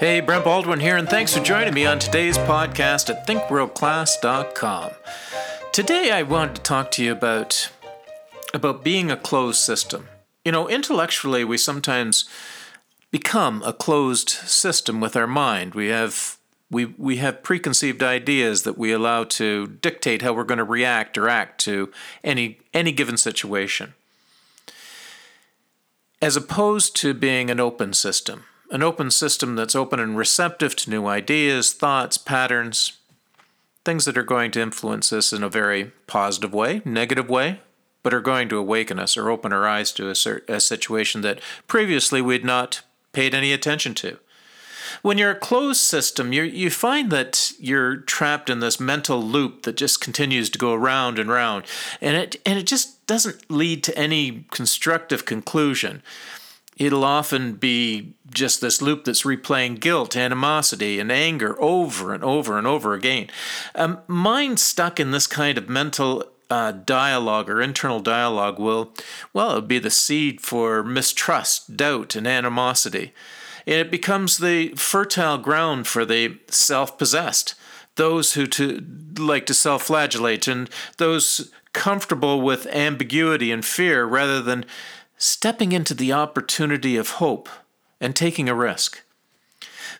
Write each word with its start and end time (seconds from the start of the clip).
Hey, 0.00 0.20
Brent 0.20 0.44
Baldwin 0.44 0.80
here, 0.80 0.96
and 0.96 1.06
thanks 1.06 1.36
for 1.36 1.44
joining 1.44 1.74
me 1.74 1.84
on 1.84 1.98
today's 1.98 2.38
podcast 2.38 3.10
at 3.10 3.26
thinkworldclass.com. 3.26 4.92
Today, 5.72 6.10
I 6.10 6.22
wanted 6.22 6.56
to 6.56 6.62
talk 6.62 6.90
to 6.92 7.04
you 7.04 7.12
about 7.12 7.70
about 8.54 8.82
being 8.82 9.10
a 9.10 9.16
closed 9.18 9.58
system. 9.58 10.08
You 10.42 10.52
know, 10.52 10.70
intellectually, 10.70 11.44
we 11.44 11.58
sometimes 11.58 12.26
become 13.10 13.62
a 13.62 13.74
closed 13.74 14.30
system 14.30 15.00
with 15.02 15.16
our 15.16 15.26
mind. 15.26 15.74
We 15.74 15.88
have 15.88 16.38
we 16.70 16.86
we 16.86 17.18
have 17.18 17.42
preconceived 17.42 18.02
ideas 18.02 18.62
that 18.62 18.78
we 18.78 18.92
allow 18.92 19.24
to 19.24 19.66
dictate 19.66 20.22
how 20.22 20.32
we're 20.32 20.44
going 20.44 20.56
to 20.56 20.64
react 20.64 21.18
or 21.18 21.28
act 21.28 21.60
to 21.64 21.92
any 22.24 22.58
any 22.72 22.92
given 22.92 23.18
situation. 23.18 23.92
As 26.22 26.36
opposed 26.36 26.96
to 26.96 27.12
being 27.12 27.50
an 27.50 27.60
open 27.60 27.92
system 27.92 28.44
an 28.70 28.82
open 28.82 29.10
system 29.10 29.56
that's 29.56 29.74
open 29.74 29.98
and 29.98 30.16
receptive 30.16 30.76
to 30.76 30.90
new 30.90 31.06
ideas, 31.06 31.72
thoughts, 31.72 32.16
patterns, 32.16 32.98
things 33.84 34.04
that 34.04 34.18
are 34.18 34.22
going 34.22 34.50
to 34.52 34.60
influence 34.60 35.12
us 35.12 35.32
in 35.32 35.42
a 35.42 35.48
very 35.48 35.92
positive 36.06 36.52
way, 36.52 36.82
negative 36.84 37.28
way, 37.28 37.60
but 38.02 38.14
are 38.14 38.20
going 38.20 38.48
to 38.48 38.58
awaken 38.58 38.98
us 38.98 39.16
or 39.16 39.30
open 39.30 39.52
our 39.52 39.66
eyes 39.66 39.92
to 39.92 40.08
a, 40.08 40.54
a 40.54 40.60
situation 40.60 41.20
that 41.22 41.40
previously 41.66 42.22
we'd 42.22 42.44
not 42.44 42.82
paid 43.12 43.34
any 43.34 43.52
attention 43.52 43.94
to. 43.94 44.18
When 45.02 45.18
you're 45.18 45.30
a 45.30 45.36
closed 45.36 45.80
system, 45.80 46.32
you 46.32 46.42
you 46.42 46.68
find 46.68 47.10
that 47.10 47.52
you're 47.58 47.98
trapped 47.98 48.50
in 48.50 48.58
this 48.58 48.80
mental 48.80 49.22
loop 49.22 49.62
that 49.62 49.76
just 49.76 50.00
continues 50.00 50.50
to 50.50 50.58
go 50.58 50.74
around 50.74 51.18
and 51.18 51.30
round, 51.30 51.64
and 52.00 52.16
it 52.16 52.40
and 52.44 52.58
it 52.58 52.66
just 52.66 53.06
doesn't 53.06 53.48
lead 53.50 53.84
to 53.84 53.96
any 53.96 54.46
constructive 54.50 55.24
conclusion 55.24 56.02
it'll 56.80 57.04
often 57.04 57.52
be 57.52 58.14
just 58.30 58.62
this 58.62 58.80
loop 58.80 59.04
that's 59.04 59.22
replaying 59.22 59.78
guilt, 59.78 60.16
animosity, 60.16 60.98
and 60.98 61.12
anger 61.12 61.60
over 61.60 62.14
and 62.14 62.24
over 62.24 62.56
and 62.56 62.66
over 62.66 62.94
again. 62.94 63.28
Um, 63.74 63.98
mind 64.08 64.58
stuck 64.58 64.98
in 64.98 65.10
this 65.10 65.26
kind 65.26 65.58
of 65.58 65.68
mental 65.68 66.24
uh, 66.48 66.72
dialogue 66.72 67.50
or 67.50 67.60
internal 67.60 68.00
dialogue 68.00 68.58
will, 68.58 68.94
well, 69.34 69.50
it'll 69.50 69.60
be 69.60 69.78
the 69.78 69.90
seed 69.90 70.40
for 70.40 70.82
mistrust, 70.82 71.76
doubt, 71.76 72.16
and 72.16 72.26
animosity. 72.26 73.12
And 73.66 73.76
it 73.76 73.90
becomes 73.90 74.38
the 74.38 74.70
fertile 74.70 75.36
ground 75.36 75.86
for 75.86 76.06
the 76.06 76.38
self 76.48 76.96
possessed, 76.96 77.54
those 77.96 78.32
who 78.32 78.46
to, 78.46 78.82
like 79.18 79.44
to 79.46 79.54
self 79.54 79.82
flagellate, 79.82 80.48
and 80.48 80.70
those 80.96 81.52
comfortable 81.74 82.40
with 82.40 82.66
ambiguity 82.68 83.52
and 83.52 83.64
fear 83.64 84.04
rather 84.06 84.40
than 84.40 84.64
stepping 85.20 85.72
into 85.72 85.92
the 85.92 86.12
opportunity 86.12 86.96
of 86.96 87.10
hope 87.10 87.46
and 88.00 88.16
taking 88.16 88.48
a 88.48 88.54
risk. 88.54 89.02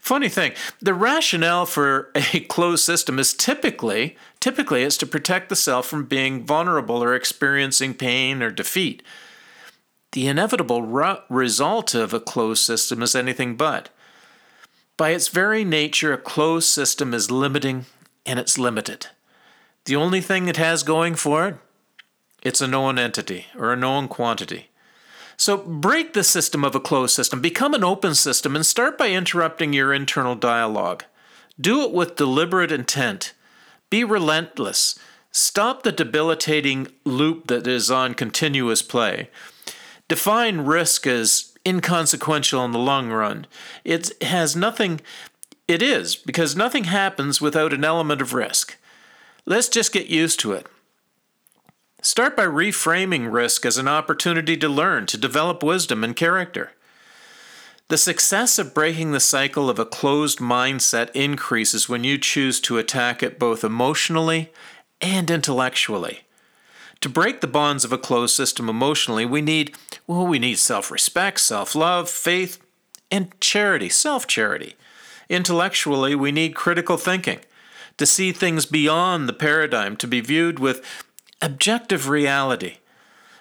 Funny 0.01 0.31
thing, 0.31 0.53
the 0.81 0.95
rationale 0.95 1.67
for 1.67 2.11
a 2.15 2.41
closed 2.49 2.83
system 2.83 3.19
is 3.19 3.35
typically 3.35 4.17
typically 4.41 4.83
it's 4.83 4.97
to 4.97 5.07
protect 5.07 5.51
the 5.51 5.57
self 5.57 5.87
from 5.87 6.07
being 6.07 6.43
vulnerable 6.43 7.05
or 7.05 7.15
experiencing 7.15 7.93
pain 7.93 8.43
or 8.43 8.51
defeat. 8.51 9.03
The 10.13 10.27
inevitable 10.27 10.83
ru- 10.83 11.19
result 11.29 11.95
of 11.95 12.15
a 12.15 12.21
closed 12.21 12.63
system 12.63 13.03
is 13.03 13.15
anything 13.15 13.57
but. 13.57 13.91
By 14.97 15.11
its 15.11 15.29
very 15.29 15.65
nature, 15.65 16.15
a 16.15 16.19
closed 16.19 16.69
system 16.69 17.13
is 17.13 17.31
limiting 17.31 17.85
and 18.25 18.39
it's 18.39 18.59
limited. 18.59 19.09
The 19.85 19.97
only 19.97 20.23
thing 20.23 20.49
it 20.49 20.57
has 20.57 20.83
going 20.83 21.15
for 21.15 21.47
it, 21.47 21.57
it's 22.43 22.63
a 22.63 22.67
known 22.67 22.99
entity 22.99 23.47
or 23.55 23.71
a 23.71 23.77
known 23.77 24.09
quantity. 24.09 24.70
So 25.41 25.57
break 25.57 26.13
the 26.13 26.23
system 26.23 26.67
of 26.67 26.75
a 26.75 26.81
closed 26.81 27.15
system, 27.15 27.41
become 27.41 27.73
an 27.73 27.83
open 27.83 28.15
system, 28.15 28.55
and 28.55 28.67
start 28.67 28.99
by 28.99 29.09
interrupting 29.09 29.73
your 29.73 29.91
internal 29.91 30.35
dialogue. 30.35 31.05
Do 31.59 31.83
it 31.83 31.93
with 31.93 32.17
deliberate 32.17 32.71
intent. 32.71 33.33
Be 33.89 34.05
relentless. 34.05 34.99
Stop 35.33 35.83
the 35.83 35.93
debilitating 35.93 36.89
loop 37.07 37.47
that 37.47 37.67
is 37.67 37.91
on 37.91 38.13
continuous 38.13 38.83
play. 38.83 39.31
Define 40.09 40.59
risk 40.59 41.07
as 41.07 41.57
inconsequential 41.67 42.63
in 42.67 42.73
the 42.73 42.79
long 42.79 43.09
run. 43.09 43.47
It 43.83 44.23
has 44.23 44.55
nothing, 44.55 45.01
it 45.67 45.81
is, 45.81 46.17
because 46.17 46.55
nothing 46.55 46.85
happens 46.85 47.41
without 47.41 47.73
an 47.73 47.83
element 47.83 48.21
of 48.21 48.35
risk. 48.35 48.77
Let's 49.47 49.71
just 49.71 49.91
get 49.91 50.09
used 50.09 50.39
to 50.41 50.53
it. 50.53 50.67
Start 52.03 52.35
by 52.35 52.47
reframing 52.47 53.31
risk 53.31 53.67
as 53.67 53.77
an 53.77 53.87
opportunity 53.87 54.57
to 54.57 54.69
learn, 54.69 55.05
to 55.07 55.19
develop 55.19 55.63
wisdom 55.63 56.03
and 56.03 56.17
character. 56.17 56.73
The 57.89 57.99
success 57.99 58.59
of 58.59 58.73
breaking 58.73 59.13
the 59.13 59.21
cycle 59.21 59.69
of 59.69 59.79
a 59.79 59.85
closed 59.85 60.39
mindset 60.39 61.11
increases 61.11 61.89
when 61.89 62.05
you 62.05 62.17
choose 62.17 62.61
to 62.61 62.79
attack 62.79 63.23
it 63.23 63.39
both 63.39 63.65
emotionally 63.65 64.51
and 65.01 65.31
intellectually. 65.31 66.21
To 67.03 67.09
break 67.09 67.41
the 67.41 67.47
bonds 67.47 67.85
of 67.85 67.93
a 67.93 67.99
closed 67.99 68.35
system 68.35 68.69
emotionally, 68.69 69.27
we 69.27 69.43
need 69.43 69.75
well, 70.07 70.27
we 70.27 70.39
need 70.39 70.59
self-respect, 70.59 71.41
self-love, 71.41 72.09
faith, 72.09 72.59
and 73.11 73.39
charity, 73.41 73.89
self-charity. 73.89 74.75
Intellectually, 75.29 76.15
we 76.15 76.33
need 76.33 76.55
critical 76.55 76.97
thinking, 76.97 77.41
to 77.97 78.07
see 78.07 78.33
things 78.33 78.67
beyond 78.67 79.29
the 79.29 79.33
paradigm, 79.33 79.97
to 79.97 80.07
be 80.07 80.21
viewed 80.21 80.59
with 80.59 80.85
objective 81.43 82.09
reality. 82.09 82.77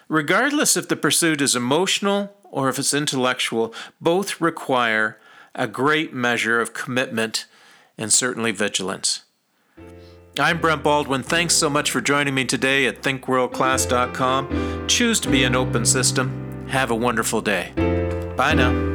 Regardless 0.08 0.76
if 0.76 0.88
the 0.88 0.96
pursuit 0.96 1.40
is 1.40 1.54
emotional 1.54 2.34
or 2.44 2.68
if 2.68 2.78
it's 2.78 2.94
intellectual, 2.94 3.72
both 4.00 4.40
require 4.40 5.18
a 5.54 5.66
great 5.68 6.12
measure 6.12 6.60
of 6.60 6.74
commitment 6.74 7.46
and 7.96 8.12
certainly 8.12 8.50
vigilance. 8.50 9.24
I'm 10.38 10.60
Brent 10.60 10.82
Baldwin. 10.82 11.22
Thanks 11.22 11.54
so 11.54 11.68
much 11.68 11.90
for 11.90 12.00
joining 12.00 12.34
me 12.34 12.44
today 12.44 12.86
at 12.86 13.02
thinkworldclass.com. 13.02 14.86
Choose 14.88 15.20
to 15.20 15.30
be 15.30 15.44
an 15.44 15.54
open 15.54 15.84
system. 15.84 16.66
Have 16.68 16.90
a 16.90 16.96
wonderful 16.96 17.40
day. 17.40 17.72
Bye 18.36 18.54
now. 18.54 18.89